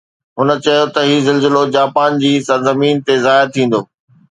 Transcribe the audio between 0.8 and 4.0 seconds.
ته هي زلزلو جاپان جي سرزمين تي ظاهر ٿيندو.